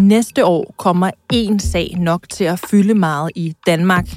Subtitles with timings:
[0.00, 4.08] Næste år kommer en sag nok til at fylde meget i Danmark.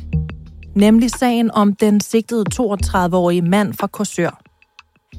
[0.75, 4.41] Nemlig sagen om den sigtede 32-årige mand fra Korsør.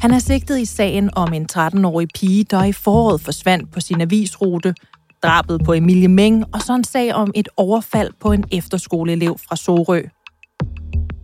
[0.01, 4.01] Han er sigtet i sagen om en 13-årig pige, der i foråret forsvandt på sin
[4.01, 4.75] avisrute,
[5.23, 9.57] drabet på Emilie Meng og så en sag om et overfald på en efterskoleelev fra
[9.57, 10.03] Sorø.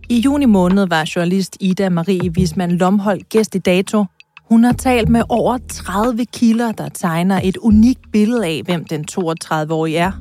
[0.09, 4.05] I juni måned var journalist Ida Marie Wisman Lomhold gæst i Dato,
[4.49, 9.05] hun har talt med over 30 kilder, der tegner et unikt billede af, hvem den
[9.11, 10.11] 32-årige er.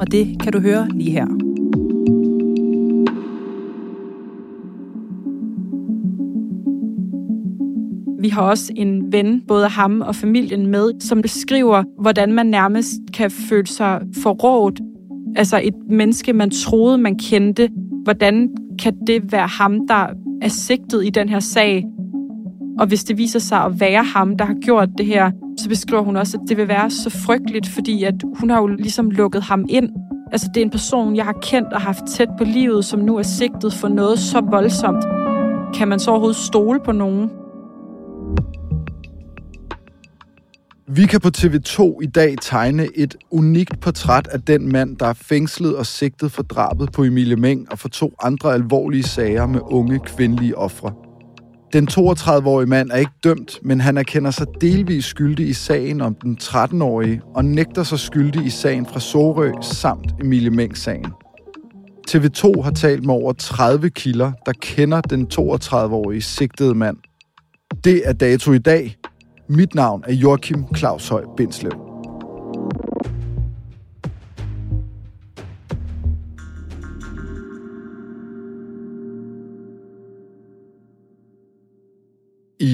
[0.00, 1.26] Og det kan du høre lige her.
[8.20, 12.92] Vi har også en ven, både ham og familien med, som beskriver, hvordan man nærmest
[13.14, 14.80] kan føle sig forrådt.
[15.36, 17.68] Altså et menneske, man troede, man kendte.
[18.04, 20.06] Hvordan kan det være ham, der
[20.42, 21.84] er sigtet i den her sag?
[22.78, 26.02] Og hvis det viser sig at være ham, der har gjort det her, så beskriver
[26.02, 29.42] hun også, at det vil være så frygteligt, fordi at hun har jo ligesom lukket
[29.42, 29.90] ham ind.
[30.32, 33.16] Altså det er en person, jeg har kendt og haft tæt på livet, som nu
[33.16, 35.04] er sigtet for noget så voldsomt.
[35.74, 37.30] Kan man så overhovedet stole på nogen?
[40.90, 45.12] Vi kan på TV2 i dag tegne et unikt portræt af den mand, der er
[45.12, 49.60] fængslet og sigtet for drabet på Emilie Meng og for to andre alvorlige sager med
[49.62, 51.07] unge kvindelige ofre.
[51.72, 56.14] Den 32-årige mand er ikke dømt, men han erkender sig delvis skyldig i sagen om
[56.14, 61.12] den 13-årige og nægter sig skyldig i sagen fra Sorø samt Emilie Meng-sagen.
[62.10, 66.96] TV2 har talt med over 30 kilder, der kender den 32-årige sigtede mand.
[67.84, 68.96] Det er dato i dag.
[69.48, 71.87] Mit navn er Joachim Claushøj Bindslev.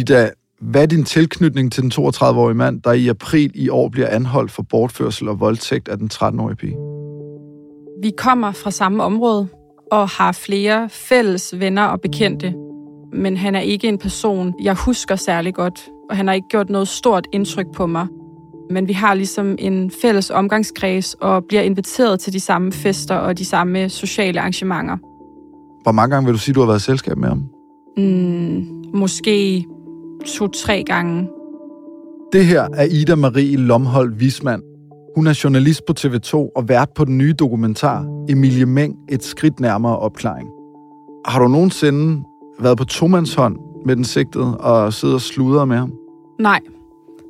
[0.04, 4.08] Ida, hvad er din tilknytning til den 32-årige mand, der i april i år bliver
[4.08, 6.76] anholdt for bortførsel og voldtægt af den 13-årige pige?
[8.02, 9.48] Vi kommer fra samme område
[9.92, 12.54] og har flere fælles venner og bekendte.
[13.12, 16.70] Men han er ikke en person, jeg husker særlig godt, og han har ikke gjort
[16.70, 18.06] noget stort indtryk på mig.
[18.70, 23.38] Men vi har ligesom en fælles omgangskreds og bliver inviteret til de samme fester og
[23.38, 24.96] de samme sociale arrangementer.
[25.82, 27.48] Hvor mange gange vil du sige, du har været i selskab med ham?
[27.96, 29.66] Mm, måske
[30.26, 31.28] to-tre gange.
[32.32, 34.62] Det her er Ida Marie Lomhold Vismand.
[35.16, 39.60] Hun er journalist på TV2 og vært på den nye dokumentar Emilie Meng, et skridt
[39.60, 40.48] nærmere opklaring.
[41.26, 42.22] Har du nogensinde
[42.60, 45.92] været på tomandshånd med den sigtede og siddet og sludret med ham?
[46.40, 46.60] Nej.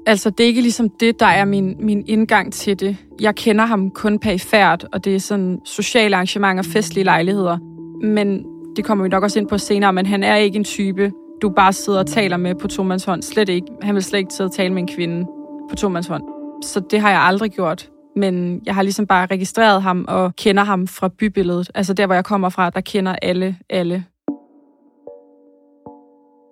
[0.06, 2.96] Altså, det er ikke ligesom det, der er min, min indgang til det.
[3.20, 7.58] Jeg kender ham kun perifært, og det er sådan sociale arrangementer, festlige lejligheder.
[8.02, 8.44] Men
[8.76, 11.12] det kommer vi nok også ind på senere, men han er ikke en type,
[11.42, 12.68] du bare sidder og taler med på
[13.06, 13.22] hånd.
[13.22, 13.66] Slet ikke.
[13.82, 15.26] Han vil slet ikke sidde og tale med en kvinde
[15.70, 16.22] på hånd.
[16.64, 17.90] Så det har jeg aldrig gjort.
[18.16, 21.70] Men jeg har ligesom bare registreret ham og kender ham fra bybilledet.
[21.74, 24.04] Altså der, hvor jeg kommer fra, der kender alle alle.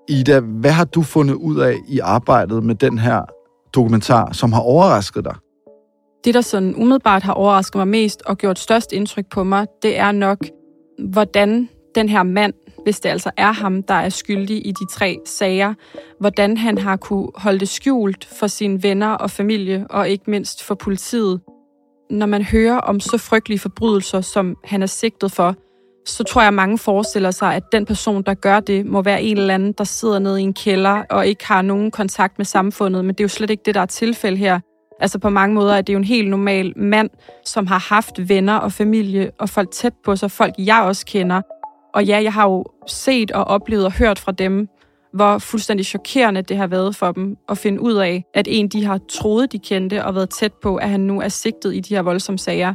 [0.08, 3.22] Ida, hvad har du fundet ud af i arbejdet med den her
[3.74, 5.34] dokumentar, som har overrasket dig?
[6.24, 9.98] Det, der sådan umiddelbart har overrasket mig mest og gjort størst indtryk på mig, det
[9.98, 10.38] er nok,
[10.98, 15.18] hvordan den her mand hvis det altså er ham, der er skyldig i de tre
[15.26, 15.74] sager,
[16.20, 20.62] hvordan han har kunne holde det skjult for sine venner og familie, og ikke mindst
[20.62, 21.40] for politiet.
[22.10, 25.54] Når man hører om så frygtelige forbrydelser, som han er sigtet for,
[26.06, 29.22] så tror jeg, at mange forestiller sig, at den person, der gør det, må være
[29.22, 32.44] en eller anden, der sidder nede i en kælder og ikke har nogen kontakt med
[32.44, 33.04] samfundet.
[33.04, 34.60] Men det er jo slet ikke det, der er tilfælde her.
[35.00, 37.10] Altså på mange måder er det jo en helt normal mand,
[37.44, 41.40] som har haft venner og familie og folk tæt på sig, folk jeg også kender.
[41.94, 44.68] Og ja, jeg har jo set og oplevet og hørt fra dem,
[45.12, 48.84] hvor fuldstændig chokerende det har været for dem at finde ud af, at en, de
[48.84, 51.94] har troet, de kendte og været tæt på, at han nu er sigtet i de
[51.94, 52.74] her voldsomme sager.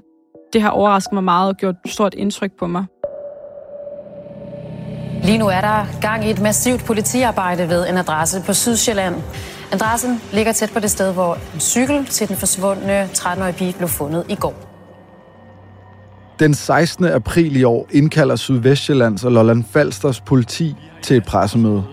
[0.54, 2.86] Det har overrasket mig meget og gjort stort indtryk på mig.
[5.24, 9.16] Lige nu er der gang i et massivt politiarbejde ved en adresse på Sydsjælland.
[9.72, 13.90] Adressen ligger tæt på det sted, hvor en cykel til den forsvundne 13-årige pige blev
[13.90, 14.67] fundet i går.
[16.40, 17.06] Den 16.
[17.06, 21.84] april i år indkalder Sydvestjyllands og Lolland Falsters politi til et pressemøde.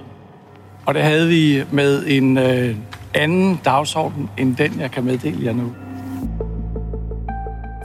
[0.87, 2.77] Og det havde vi med en øh,
[3.15, 5.73] anden dagsorden end den, jeg kan meddele jer nu.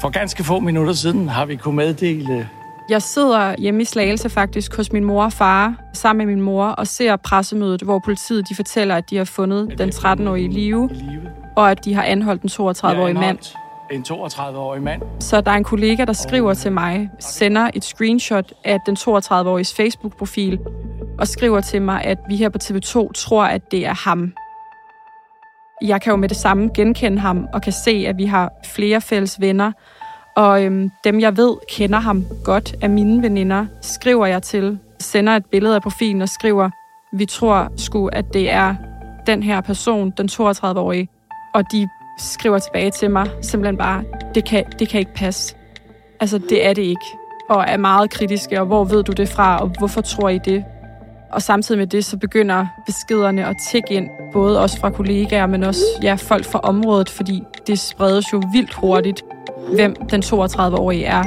[0.02, 2.50] For ganske få minutter siden har vi kunnet meddele...
[2.90, 6.66] Jeg sidder hjemme i Slagelse faktisk hos min mor og far, sammen med min mor,
[6.66, 10.90] og ser pressemødet, hvor politiet de fortæller, at de har fundet den 13-årige i live,
[11.56, 13.38] og at de har anholdt den 32-årige mand.
[13.92, 15.02] En 32-årig mand.
[15.20, 19.74] Så der er en kollega, der skriver til mig, sender et screenshot af den 32-åriges
[19.74, 20.60] Facebook-profil,
[21.20, 24.34] og skriver til mig, at vi her på TV2 tror, at det er ham.
[25.82, 29.02] Jeg kan jo med det samme genkende ham og kan se, at vi har flere
[29.02, 29.72] fælles venner.
[30.36, 35.36] Og øhm, dem, jeg ved, kender ham godt af mine veninder, skriver jeg til, sender
[35.36, 36.70] et billede af profilen og skriver,
[37.14, 38.76] vi tror sgu, at det er
[39.28, 41.10] den her person, den 32-årige.
[41.54, 41.88] Og de
[42.20, 44.04] skriver tilbage til mig simpelthen bare,
[44.36, 45.56] det kan, det kan ikke passe.
[46.20, 47.06] Altså, det er det ikke.
[47.50, 50.64] Og er meget kritiske, og hvor ved du det fra, og hvorfor tror I det?
[51.32, 55.64] Og samtidig med det, så begynder beskederne at tække ind, både også fra kollegaer, men
[55.64, 59.22] også ja, folk fra området, fordi det spredes jo vildt hurtigt,
[59.74, 61.24] hvem den 32-årige er.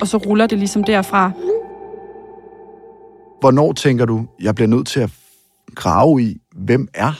[0.00, 1.30] Og så ruller det ligesom derfra.
[3.40, 5.10] Hvornår tænker du, jeg bliver nødt til at
[5.74, 7.12] grave i, hvem er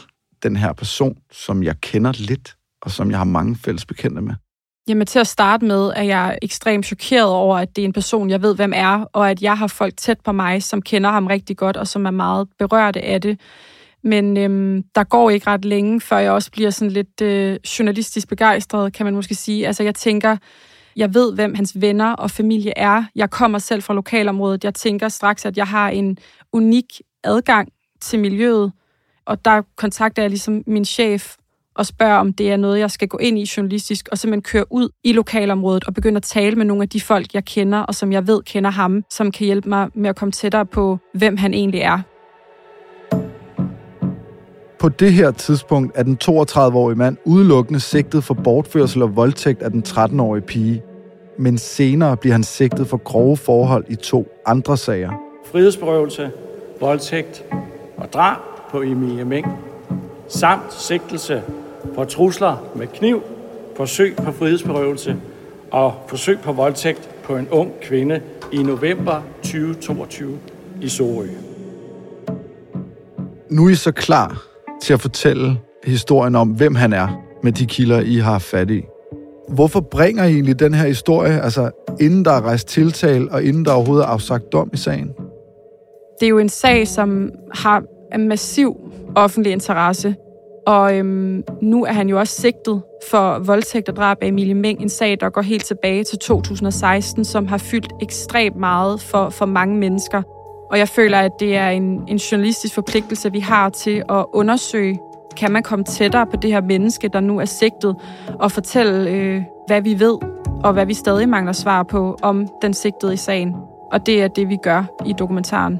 [0.43, 4.35] den her person, som jeg kender lidt, og som jeg har mange fælles bekendte med?
[4.87, 8.29] Jamen til at starte med, er jeg ekstremt chokeret over, at det er en person,
[8.29, 11.27] jeg ved, hvem er, og at jeg har folk tæt på mig, som kender ham
[11.27, 13.39] rigtig godt, og som er meget berørte af det.
[14.03, 18.27] Men øhm, der går ikke ret længe, før jeg også bliver sådan lidt øh, journalistisk
[18.27, 19.67] begejstret, kan man måske sige.
[19.67, 20.37] Altså jeg tænker,
[20.95, 23.03] jeg ved, hvem hans venner og familie er.
[23.15, 24.63] Jeg kommer selv fra lokalområdet.
[24.63, 26.17] Jeg tænker straks, at jeg har en
[26.53, 27.69] unik adgang
[28.01, 28.71] til miljøet,
[29.27, 31.35] og der kontakter jeg ligesom min chef
[31.75, 34.65] og spørger, om det er noget, jeg skal gå ind i journalistisk, og simpelthen køre
[34.69, 37.95] ud i lokalområdet og begynde at tale med nogle af de folk, jeg kender, og
[37.95, 41.37] som jeg ved kender ham, som kan hjælpe mig med at komme tættere på, hvem
[41.37, 41.99] han egentlig er.
[44.79, 49.71] På det her tidspunkt er den 32-årige mand udelukkende sigtet for bortførsel og voldtægt af
[49.71, 50.83] den 13-årige pige.
[51.39, 55.11] Men senere bliver han sigtet for grove forhold i to andre sager.
[55.51, 56.31] Frihedsberøvelse,
[56.79, 57.43] voldtægt
[57.97, 59.47] og drab på Emilie Meng,
[60.27, 61.43] samt sigtelse
[61.95, 63.21] for trusler med kniv,
[63.75, 65.15] forsøg på frihedsberøvelse
[65.71, 68.21] og forsøg på voldtægt på en ung kvinde
[68.51, 70.37] i november 2022
[70.81, 71.27] i Sorø.
[73.49, 74.43] Nu er I så klar
[74.81, 77.07] til at fortælle historien om, hvem han er,
[77.43, 78.81] med de kilder, I har fat i.
[79.49, 83.65] Hvorfor bringer I egentlig den her historie, altså inden der er rejst tiltal, og inden
[83.65, 85.07] der overhovedet er afsagt dom i sagen?
[86.19, 87.83] Det er jo en sag, som har
[88.13, 88.77] en massiv
[89.15, 90.15] offentlig interesse.
[90.67, 92.81] Og øhm, nu er han jo også sigtet
[93.11, 97.25] for voldtægt og drab af Emilie Meng, en sag, der går helt tilbage til 2016,
[97.25, 100.21] som har fyldt ekstremt meget for, for mange mennesker.
[100.71, 104.99] Og jeg føler, at det er en, en journalistisk forpligtelse, vi har til at undersøge,
[105.37, 107.95] kan man komme tættere på det her menneske, der nu er sigtet,
[108.39, 110.17] og fortælle, øh, hvad vi ved,
[110.63, 113.55] og hvad vi stadig mangler svar på om den sigtede i sagen.
[113.91, 115.79] Og det er det, vi gør i dokumentaren.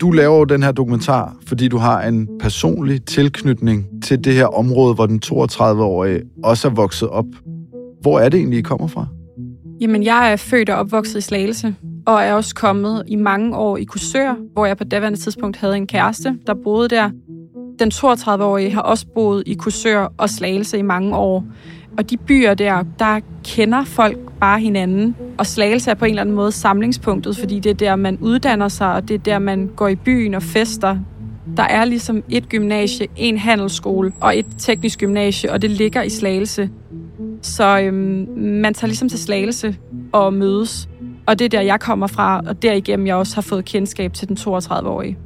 [0.00, 4.46] Du laver jo den her dokumentar, fordi du har en personlig tilknytning til det her
[4.46, 7.24] område, hvor den 32-årige også er vokset op.
[8.00, 9.06] Hvor er det egentlig, I kommer fra?
[9.80, 11.74] Jamen, jeg er født og opvokset i Slagelse,
[12.06, 15.76] og er også kommet i mange år i Kursør, hvor jeg på daværende tidspunkt havde
[15.76, 17.10] en kæreste, der boede der.
[17.78, 21.44] Den 32-årige har også boet i Kursør og Slagelse i mange år.
[21.98, 25.16] Og de byer der, der kender folk bare hinanden.
[25.38, 28.68] Og Slagelse er på en eller anden måde samlingspunktet, fordi det er der, man uddanner
[28.68, 30.98] sig, og det er der, man går i byen og fester.
[31.56, 36.08] Der er ligesom et gymnasie, en handelsskole og et teknisk gymnasie, og det ligger i
[36.08, 36.70] Slagelse.
[37.42, 39.76] Så øhm, man tager ligesom til Slagelse
[40.12, 40.88] og mødes.
[41.26, 44.28] Og det er der, jeg kommer fra, og derigennem jeg også har fået kendskab til
[44.28, 45.18] den 32-årige.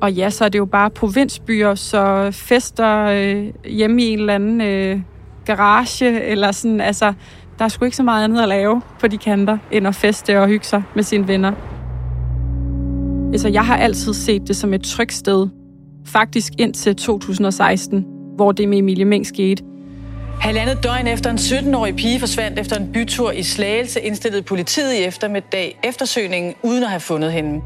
[0.00, 4.34] Og ja, så er det jo bare provinsbyer, så fester øh, hjemme i en eller
[4.34, 5.00] anden øh,
[5.46, 7.12] garage, eller sådan, altså,
[7.58, 10.40] der er sgu ikke så meget andet at lave på de kanter, end at feste
[10.40, 11.52] og hygge sig med sine venner.
[13.32, 15.48] Altså, jeg har altid set det som et trygt sted.
[16.06, 18.04] Faktisk indtil 2016,
[18.36, 19.62] hvor det med Emilie Meng skete.
[20.40, 25.04] Halvandet døgn efter en 17-årig pige forsvandt efter en bytur i Slagelse, indstillede politiet i
[25.04, 27.60] eftermiddag eftersøgningen uden at have fundet hende.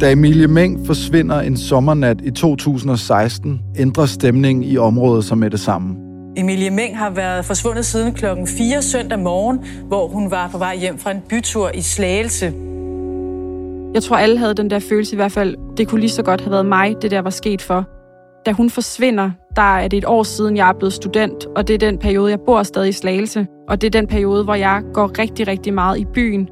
[0.00, 5.60] Da Emilie Meng forsvinder en sommernat i 2016, ændrer stemningen i området sig med det
[5.60, 6.07] samme.
[6.38, 10.76] Emilie Meng har været forsvundet siden klokken 4 søndag morgen, hvor hun var på vej
[10.76, 12.46] hjem fra en bytur i Slagelse.
[13.94, 15.56] Jeg tror, alle havde den der følelse i hvert fald.
[15.76, 17.84] Det kunne lige så godt have været mig, det der var sket for.
[18.46, 21.74] Da hun forsvinder, der er det et år siden, jeg er blevet student, og det
[21.74, 23.46] er den periode, jeg bor stadig i Slagelse.
[23.68, 26.48] Og det er den periode, hvor jeg går rigtig, rigtig meget i byen.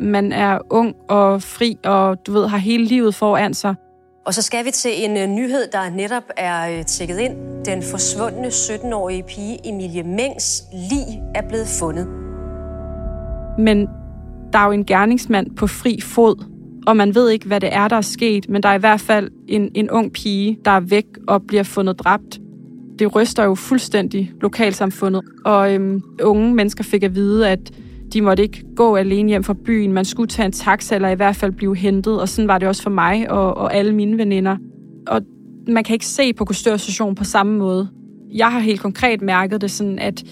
[0.00, 3.74] Man er ung og fri, og du ved, har hele livet foran sig.
[4.28, 7.64] Og så skal vi til en øh, nyhed, der netop er øh, tækket ind.
[7.64, 12.06] Den forsvundne 17-årige pige Emilie Mengs lig er blevet fundet.
[13.58, 13.88] Men
[14.52, 16.44] der er jo en gerningsmand på fri fod,
[16.86, 19.00] og man ved ikke, hvad det er, der er sket, men der er i hvert
[19.00, 22.38] fald en, en ung pige, der er væk og bliver fundet dræbt.
[22.98, 27.70] Det ryster jo fuldstændig lokalsamfundet, og øhm, unge mennesker fik at vide, at
[28.18, 29.92] de måtte ikke gå alene hjem fra byen.
[29.92, 32.68] Man skulle tage en taxa, eller i hvert fald blive hentet, og sådan var det
[32.68, 34.56] også for mig og, og alle mine veninder.
[35.06, 35.20] Og
[35.68, 37.88] man kan ikke se på Kustør på samme måde.
[38.34, 40.24] Jeg har helt konkret mærket det sådan, at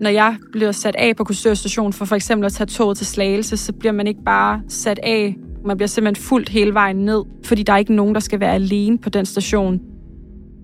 [0.00, 1.54] når jeg bliver sat af på Kustør
[1.92, 5.36] for for eksempel at tage toget til Slagelse, så bliver man ikke bare sat af
[5.64, 8.54] man bliver simpelthen fuldt hele vejen ned, fordi der er ikke nogen, der skal være
[8.54, 9.80] alene på den station.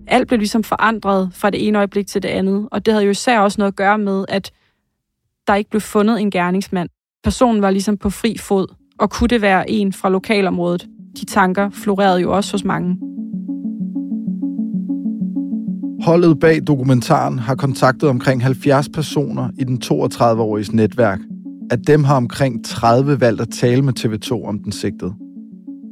[0.07, 3.11] Alt blev ligesom forandret fra det ene øjeblik til det andet, og det havde jo
[3.11, 4.53] især også noget at gøre med, at
[5.47, 6.89] der ikke blev fundet en gerningsmand.
[7.25, 10.87] Personen var ligesom på fri fod, og kunne det være en fra lokalområdet?
[11.21, 12.97] De tanker florerede jo også hos mange.
[16.05, 21.21] Holdet bag dokumentaren har kontaktet omkring 70 personer i den 32-åriges netværk–
[21.71, 25.15] af dem har omkring 30 valgt at tale med TV2 om den sigtede.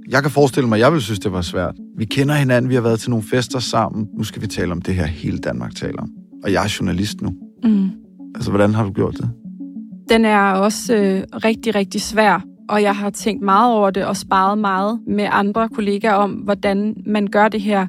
[0.09, 1.75] Jeg kan forestille mig, at jeg vil synes, det var svært.
[1.97, 4.09] Vi kender hinanden, vi har været til nogle fester sammen.
[4.19, 6.11] Nu skal vi tale om det her, hele Danmark taler om.
[6.45, 7.35] Og jeg er journalist nu.
[7.65, 7.91] Mm.
[8.35, 9.31] Altså, hvordan har du gjort det?
[10.09, 12.45] Den er også øh, rigtig, rigtig svær.
[12.69, 16.97] Og jeg har tænkt meget over det og sparet meget med andre kollegaer om, hvordan
[17.07, 17.87] man gør det her.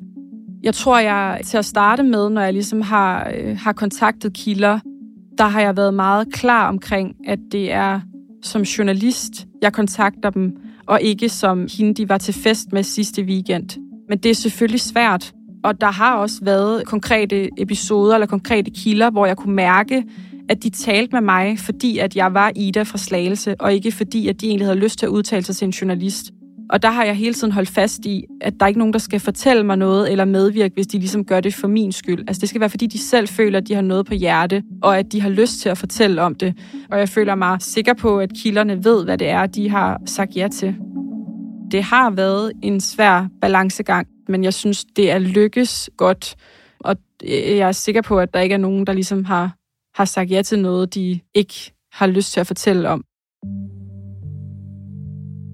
[0.64, 4.80] Jeg tror, jeg til at starte med, når jeg ligesom har, øh, har kontaktet kilder,
[5.38, 8.00] der har jeg været meget klar omkring, at det er
[8.44, 10.58] som journalist, jeg kontakter dem,
[10.88, 13.70] og ikke som hende, de var til fest med sidste weekend.
[14.10, 19.10] Men det er selvfølgelig svært, og der har også været konkrete episoder eller konkrete kilder,
[19.10, 20.04] hvor jeg kunne mærke,
[20.50, 24.28] at de talte med mig, fordi at jeg var Ida fra Slagelse, og ikke fordi,
[24.28, 26.32] at de egentlig havde lyst til at udtale sig til en journalist.
[26.70, 29.00] Og der har jeg hele tiden holdt fast i, at der er ikke nogen, der
[29.00, 32.20] skal fortælle mig noget eller medvirke, hvis de ligesom gør det for min skyld.
[32.20, 35.00] Altså det skal være, fordi de selv føler, at de har noget på hjerte, og
[35.00, 36.54] at de har lyst til at fortælle om det.
[36.92, 40.36] Og jeg føler mig sikker på, at kilderne ved, hvad det er, de har sagt
[40.36, 40.76] ja til.
[41.72, 46.36] Det har været en svær balancegang, men jeg synes, det er lykkes godt.
[46.80, 49.56] Og øh, jeg er sikker på, at der ikke er nogen, der ligesom har,
[49.96, 53.04] har sagt ja til noget, de ikke har lyst til at fortælle om.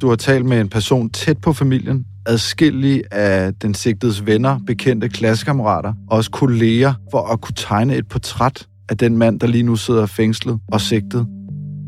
[0.01, 5.09] Du har talt med en person tæt på familien, adskillige af den sigtedes venner, bekendte
[5.09, 9.63] klassekammerater, og også kolleger, for at kunne tegne et portræt af den mand, der lige
[9.63, 11.27] nu sidder fængslet og sigtet.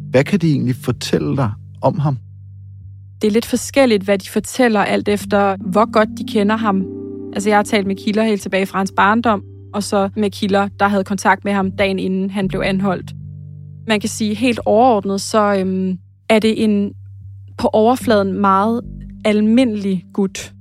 [0.09, 2.17] Hvad kan de egentlig fortælle dig om ham?
[3.21, 6.85] Det er lidt forskelligt, hvad de fortæller, alt efter hvor godt de kender ham.
[7.33, 9.43] Altså, jeg har talt med kilder helt tilbage fra hans barndom,
[9.73, 13.13] og så med kilder, der havde kontakt med ham dagen inden han blev anholdt.
[13.87, 15.97] Man kan sige helt overordnet, så øhm,
[16.29, 16.93] er det en
[17.57, 18.81] på overfladen meget
[19.25, 20.53] almindelig gut.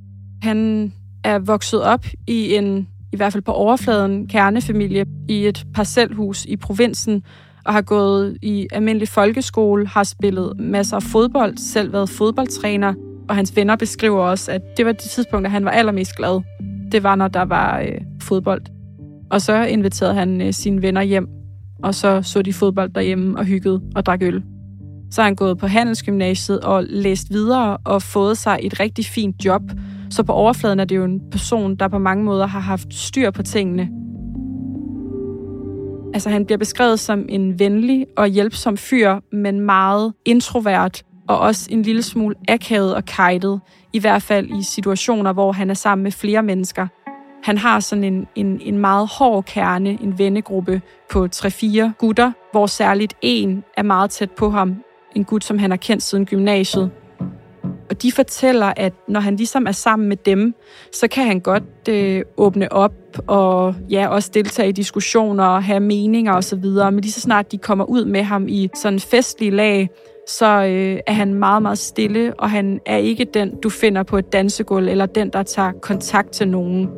[0.42, 0.92] Han
[1.24, 6.56] er vokset op i en, i hvert fald på overfladen, kernefamilie i et parcelhus i
[6.56, 7.22] provinsen,
[7.64, 12.94] og har gået i almindelig folkeskole, har spillet masser af fodbold, selv været fodboldtræner,
[13.28, 16.40] og hans venner beskriver også, at det var det tidspunkt, at han var allermest glad.
[16.92, 18.62] Det var, når der var øh, fodbold.
[19.32, 21.28] Og så inviterede han øh, sine venner hjem,
[21.82, 24.42] og så så de fodbold derhjemme og hyggede og drak øl.
[25.10, 29.44] Så har han gået på handelsgymnasiet og læst videre og fået sig et rigtig fint
[29.44, 29.62] job.
[30.10, 33.30] Så på overfladen er det jo en person, der på mange måder har haft styr
[33.30, 33.88] på tingene.
[36.14, 41.68] Altså han bliver beskrevet som en venlig og hjælpsom fyr, men meget introvert og også
[41.70, 43.60] en lille smule akavet og kajtet,
[43.92, 46.86] i hvert fald i situationer, hvor han er sammen med flere mennesker.
[47.42, 52.66] Han har sådan en, en, en meget hård kerne, en vennegruppe på 3-4 gutter, hvor
[52.66, 54.76] særligt en er meget tæt på ham,
[55.16, 56.90] en gut, som han har kendt siden gymnasiet.
[57.90, 60.54] Og de fortæller, at når han ligesom er sammen med dem,
[60.92, 62.92] så kan han godt øh, åbne op
[63.26, 66.64] og ja, også deltage i diskussioner og have meninger osv.
[66.64, 69.90] Men lige så snart de kommer ud med ham i sådan festlige lag,
[70.28, 74.18] så øh, er han meget, meget stille, og han er ikke den, du finder på
[74.18, 76.88] et dansegulv, eller den, der tager kontakt til nogen.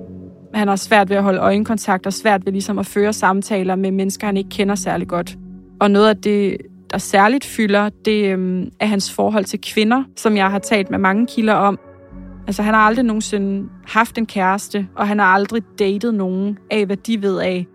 [0.54, 3.90] Han har svært ved at holde øjenkontakt og svært ved ligesom at føre samtaler med
[3.90, 5.37] mennesker, han ikke kender særlig godt.
[5.80, 6.56] Og noget af det,
[6.90, 10.99] der særligt fylder, det øhm, er hans forhold til kvinder, som jeg har talt med
[10.99, 11.78] mange kilder om.
[12.46, 16.87] Altså, han har aldrig nogensinde haft en kæreste, og han har aldrig datet nogen af,
[16.87, 17.66] hvad de ved af.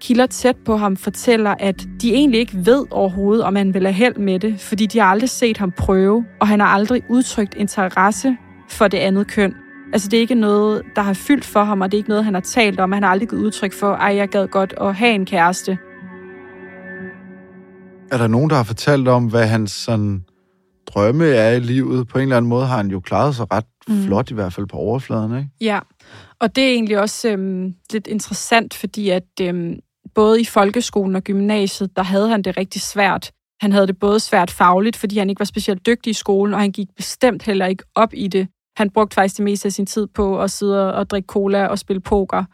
[0.00, 3.92] Kilder tæt på ham fortæller, at de egentlig ikke ved overhovedet, om han vil have
[3.92, 7.54] held med det, fordi de har aldrig set ham prøve, og han har aldrig udtrykt
[7.54, 8.36] interesse
[8.68, 9.54] for det andet køn.
[9.92, 12.24] Altså, det er ikke noget, der har fyldt for ham, og det er ikke noget,
[12.24, 12.92] han har talt om.
[12.92, 15.78] Han har aldrig givet udtryk for, ej, jeg gad godt at have en kæreste.
[18.10, 20.24] Er der nogen, der har fortalt om, hvad hans sådan,
[20.86, 22.08] drømme er i livet?
[22.08, 24.04] På en eller anden måde har han jo klaret sig ret mm.
[24.04, 25.50] flot, i hvert fald på overfladen, ikke?
[25.60, 25.78] Ja,
[26.40, 29.78] og det er egentlig også øhm, lidt interessant, fordi at øhm,
[30.14, 33.32] både i folkeskolen og gymnasiet, der havde han det rigtig svært.
[33.60, 36.60] Han havde det både svært fagligt, fordi han ikke var specielt dygtig i skolen, og
[36.60, 38.48] han gik bestemt heller ikke op i det.
[38.76, 41.78] Han brugte faktisk det meste af sin tid på at sidde og drikke cola og
[41.78, 42.44] spille poker.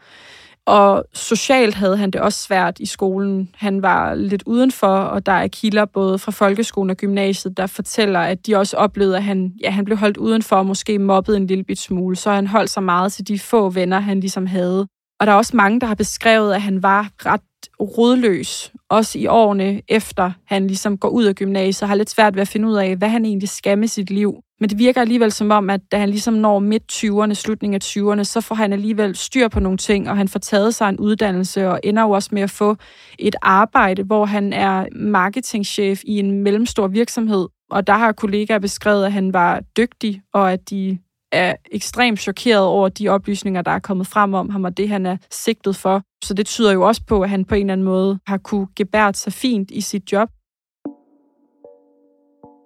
[0.65, 3.49] Og socialt havde han det også svært i skolen.
[3.55, 8.19] Han var lidt udenfor, og der er kilder både fra folkeskolen og gymnasiet, der fortæller,
[8.19, 11.47] at de også oplevede, at han, ja, han blev holdt udenfor og måske mobbet en
[11.47, 12.15] lille bit smule.
[12.15, 14.87] Så han holdt sig meget til de få venner, han ligesom havde.
[15.19, 17.41] Og der er også mange, der har beskrevet, at han var ret
[17.79, 22.35] rodløs, også i årene efter han ligesom går ud af gymnasiet, og har lidt svært
[22.35, 24.35] ved at finde ud af, hvad han egentlig skal med sit liv.
[24.59, 27.83] Men det virker alligevel som om, at da han ligesom når midt 20'erne, slutningen af
[27.83, 30.99] 20'erne, så får han alligevel styr på nogle ting, og han får taget sig en
[30.99, 32.75] uddannelse, og ender jo også med at få
[33.19, 37.47] et arbejde, hvor han er marketingchef i en mellemstor virksomhed.
[37.71, 40.99] Og der har kollegaer beskrevet, at han var dygtig, og at de
[41.31, 45.05] er ekstremt chokeret over de oplysninger, der er kommet frem om ham, og det, han
[45.05, 46.03] er sigtet for.
[46.23, 48.67] Så det tyder jo også på, at han på en eller anden måde har kunne
[48.75, 50.29] gebært sig fint i sit job.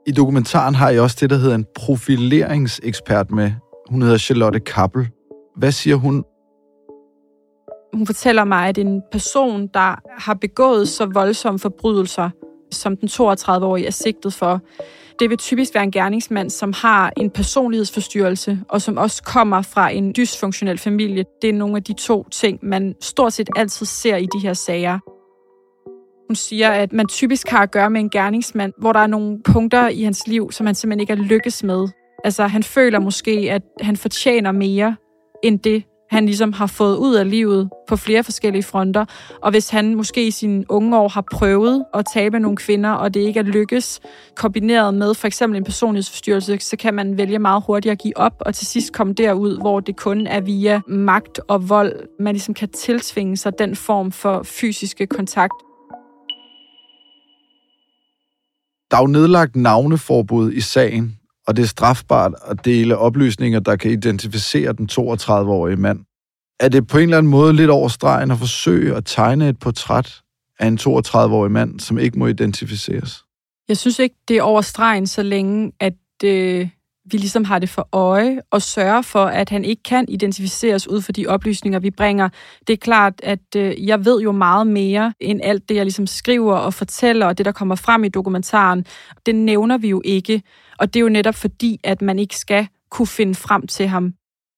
[0.07, 3.51] I dokumentaren har jeg også det, der hedder en profileringsekspert med.
[3.89, 5.09] Hun hedder Charlotte Kappel.
[5.55, 6.23] Hvad siger hun?
[7.93, 12.29] Hun fortæller mig, at en person, der har begået så voldsomme forbrydelser,
[12.71, 14.61] som den 32-årige er sigtet for,
[15.23, 19.89] det vil typisk være en gerningsmand, som har en personlighedsforstyrrelse, og som også kommer fra
[19.89, 21.25] en dysfunktionel familie.
[21.41, 24.53] Det er nogle af de to ting, man stort set altid ser i de her
[24.53, 24.99] sager.
[26.29, 29.41] Hun siger, at man typisk har at gøre med en gerningsmand, hvor der er nogle
[29.43, 31.87] punkter i hans liv, som han simpelthen ikke er lykkes med.
[32.23, 34.95] Altså, han føler måske, at han fortjener mere
[35.43, 39.05] end det, han ligesom har fået ud af livet på flere forskellige fronter.
[39.41, 43.13] Og hvis han måske i sine unge år har prøvet at tabe nogle kvinder, og
[43.13, 43.99] det ikke er lykkes,
[44.35, 48.33] kombineret med for eksempel en personlighedsforstyrrelse, så kan man vælge meget hurtigt at give op,
[48.39, 52.53] og til sidst komme derud, hvor det kun er via magt og vold, man ligesom
[52.53, 55.53] kan tilsvinge sig den form for fysiske kontakt.
[58.91, 63.75] Der er jo nedlagt navneforbud i sagen, og det er strafbart at dele oplysninger, der
[63.75, 65.99] kan identificere den 32-årige mand.
[66.59, 69.59] Er det på en eller anden måde lidt over stregen at forsøge at tegne et
[69.59, 70.21] portræt
[70.59, 73.23] af en 32-årig mand, som ikke må identificeres?
[73.67, 76.69] Jeg synes ikke, det er over stregen, så længe at øh,
[77.11, 81.01] vi ligesom har det for øje og sørge for, at han ikke kan identificeres ud
[81.01, 82.29] for de oplysninger, vi bringer.
[82.67, 86.07] Det er klart, at øh, jeg ved jo meget mere end alt det, jeg ligesom
[86.07, 88.85] skriver og fortæller, og det, der kommer frem i dokumentaren.
[89.25, 90.41] Det nævner vi jo ikke.
[90.79, 94.13] Og det er jo netop fordi, at man ikke skal kunne finde frem til ham.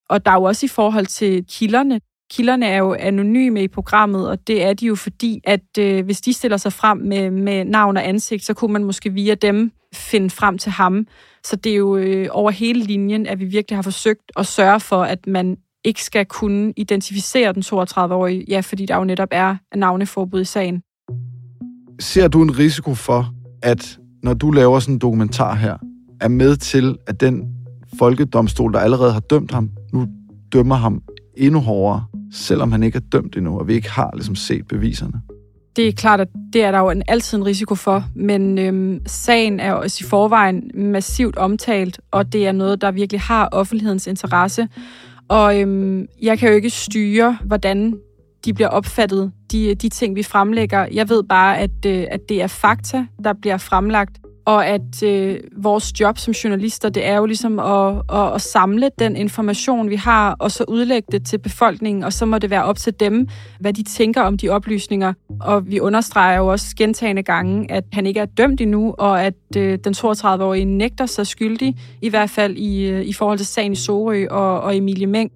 [0.09, 1.99] Og der er jo også i forhold til kilderne.
[2.31, 6.21] Kilderne er jo anonyme i programmet, og det er de jo fordi, at øh, hvis
[6.21, 9.71] de stiller sig frem med, med navn og ansigt, så kunne man måske via dem
[9.95, 11.07] finde frem til ham.
[11.43, 14.79] Så det er jo øh, over hele linjen, at vi virkelig har forsøgt at sørge
[14.79, 19.55] for, at man ikke skal kunne identificere den 32-årige, ja, fordi der jo netop er
[19.75, 20.81] navneforbud i sagen.
[21.99, 25.77] Ser du en risiko for, at når du laver sådan en dokumentar her,
[26.21, 27.55] er med til, at den
[27.99, 30.07] folkedomstol, der allerede har dømt ham, nu
[30.51, 31.01] dømmer ham
[31.37, 35.21] endnu hårdere, selvom han ikke er dømt endnu, og vi ikke har ligesom set beviserne?
[35.75, 39.01] Det er klart, at det er der jo en, altid en risiko for, men øhm,
[39.05, 44.07] sagen er også i forvejen massivt omtalt, og det er noget, der virkelig har offentlighedens
[44.07, 44.67] interesse.
[45.27, 47.97] Og øhm, jeg kan jo ikke styre, hvordan
[48.45, 50.87] de bliver opfattet, de, de ting, vi fremlægger.
[50.91, 55.39] Jeg ved bare, at, øh, at det er fakta, der bliver fremlagt, og at øh,
[55.57, 59.95] vores job som journalister, det er jo ligesom at, at, at samle den information, vi
[59.95, 63.27] har, og så udlægge det til befolkningen, og så må det være op til dem,
[63.59, 65.13] hvad de tænker om de oplysninger.
[65.41, 69.33] Og vi understreger jo også gentagende gange, at han ikke er dømt endnu, og at
[69.57, 73.71] øh, den 32-årige nægter sig skyldig, i hvert fald i, øh, i forhold til sagen
[73.71, 75.31] i Sorø og, og Emilie Meng.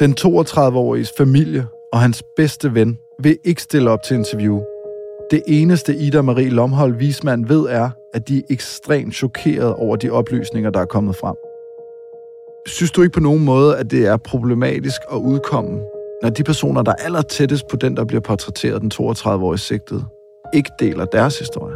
[0.00, 4.62] Den 32-åriges familie og hans bedste ven vil ikke stille op til interview
[5.32, 10.10] det eneste Ida Marie Lomhold Vismand ved er, at de er ekstremt chokeret over de
[10.10, 11.36] oplysninger, der er kommet frem.
[12.66, 15.80] Synes du ikke på nogen måde, at det er problematisk at udkomme,
[16.22, 20.04] når de personer, der er aller tættest på den, der bliver portrætteret, den 32-årige sigtede,
[20.54, 21.74] ikke deler deres historie?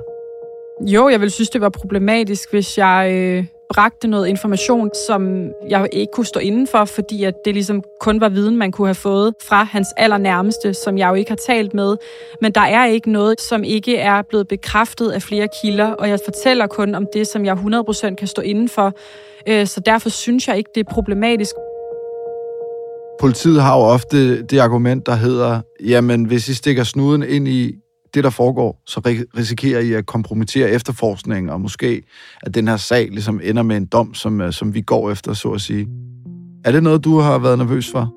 [0.80, 5.88] Jo, jeg vil synes, det var problematisk, hvis jeg øh, bragte noget information, som jeg
[5.92, 8.94] ikke kunne stå inden for, fordi at det ligesom kun var viden, man kunne have
[8.94, 11.96] fået fra hans allernærmeste, som jeg jo ikke har talt med.
[12.40, 16.18] Men der er ikke noget, som ikke er blevet bekræftet af flere kilder, og jeg
[16.24, 18.92] fortæller kun om det, som jeg 100% kan stå inden for.
[19.48, 21.54] Øh, så derfor synes jeg ikke, det er problematisk.
[23.20, 27.72] Politiet har jo ofte det argument, der hedder, jamen hvis I stikker snuden ind i
[28.16, 29.00] det, der foregår, så
[29.36, 32.02] risikerer I at kompromittere efterforskningen, og måske
[32.42, 35.32] at den her sag ligesom ender med en dom, som, øh, som vi går efter,
[35.32, 35.88] så at sige.
[36.64, 38.12] Er det noget, du har været nervøs for?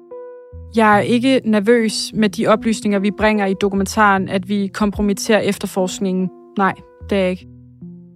[0.75, 6.29] Jeg er ikke nervøs med de oplysninger, vi bringer i dokumentaren, at vi kompromitterer efterforskningen.
[6.57, 6.73] Nej,
[7.09, 7.47] det er jeg ikke.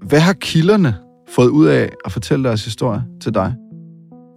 [0.07, 0.95] Hvad har kilderne
[1.29, 3.53] fået ud af at fortælle deres historie til dig?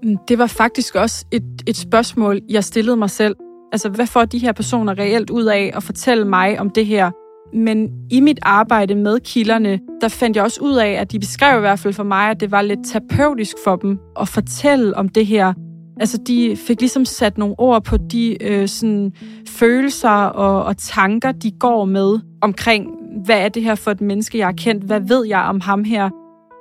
[0.03, 3.37] Mm, det var faktisk også et, et spørgsmål, jeg stillede mig selv.
[3.73, 7.11] Altså, hvad får de her personer reelt ud af at fortælle mig om det her?
[7.55, 11.59] Men i mit arbejde med kilderne, der fandt jeg også ud af, at de beskrev
[11.59, 15.09] i hvert fald for mig, at det var lidt terapeutisk for dem at fortælle om
[15.09, 15.53] det her.
[16.01, 19.13] Altså, de fik ligesom sat nogle ord på de øh, sådan,
[19.49, 22.87] følelser og, og tanker, de går med omkring,
[23.25, 24.85] hvad er det her for et menneske, jeg har kendt?
[24.85, 26.11] Hvad ved jeg om ham her?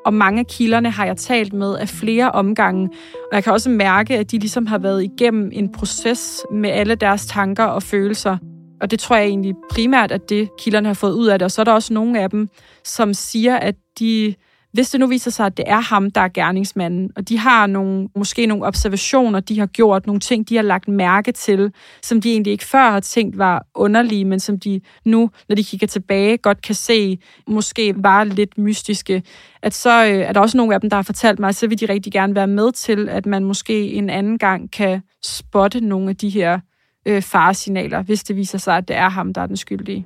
[0.05, 2.89] Og mange af kilderne har jeg talt med af flere omgange.
[3.31, 6.95] Og jeg kan også mærke, at de ligesom har været igennem en proces med alle
[6.95, 8.37] deres tanker og følelser.
[8.81, 11.45] Og det tror jeg egentlig primært, at det kilderne har fået ud af det.
[11.45, 12.49] Og så er der også nogle af dem,
[12.83, 14.35] som siger, at de,
[14.73, 17.67] hvis det nu viser sig, at det er ham, der er gerningsmanden, og de har
[17.67, 22.21] nogle, måske nogle observationer, de har gjort, nogle ting, de har lagt mærke til, som
[22.21, 25.87] de egentlig ikke før har tænkt var underlige, men som de nu, når de kigger
[25.87, 29.23] tilbage, godt kan se, måske var lidt mystiske,
[29.61, 31.67] at så øh, er der også nogle af dem, der har fortalt mig, at så
[31.67, 35.79] vil de rigtig gerne være med til, at man måske en anden gang kan spotte
[35.79, 36.59] nogle af de her
[37.05, 40.05] øh, faresignaler, hvis det viser sig, at det er ham, der er den skyldige.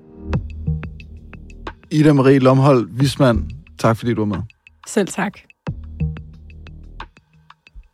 [1.91, 4.37] Ida Marie Lomhold, Vismand, tak fordi du var med.
[4.87, 5.33] Selv tak.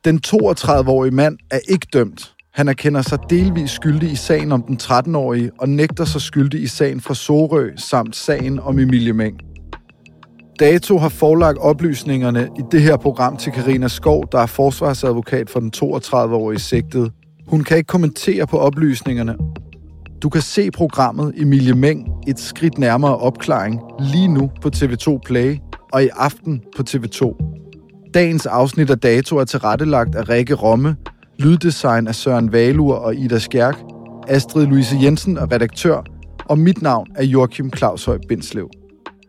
[0.06, 2.36] Den 32-årige mand er ikke dømt.
[2.54, 6.68] Han erkender sig delvis skyldig i sagen om den 13-årige og nægter sig skyldig i
[6.68, 9.40] sagen fra Sorø samt sagen om Emilie Meng.
[10.60, 15.60] Dato har forlagt oplysningerne i det her program til Karina Skov, der er forsvarsadvokat for
[15.60, 17.12] den 32-årige sigtede.
[17.48, 19.36] Hun kan ikke kommentere på oplysningerne.
[20.22, 25.58] Du kan se programmet Emilie Meng et skridt nærmere opklaring lige nu på TV2 Play
[25.94, 27.36] og i aften på TV2.
[28.14, 30.96] Dagens afsnit af Dato er tilrettelagt af Rikke Romme,
[31.40, 33.78] lyddesign af Søren Valur og Ida Skjærk,
[34.28, 36.04] Astrid Louise Jensen er redaktør,
[36.46, 38.70] og mit navn er Joachim Claushøj Bindslev.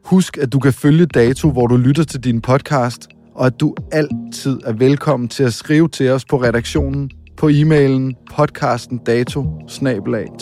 [0.05, 3.75] Husk, at du kan følge Dato, hvor du lytter til din podcast, og at du
[3.93, 9.45] altid er velkommen til at skrive til os på redaktionen på e-mailen podcasten dato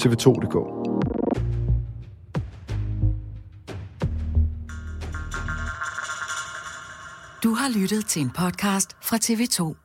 [0.01, 0.57] tv2.dk.
[7.43, 9.84] Du har lyttet til en podcast fra TV2.